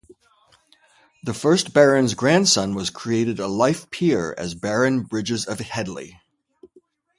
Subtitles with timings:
[1.23, 6.19] The first Baron's grandson was created a Life Peer as Baron Bridges of Headley.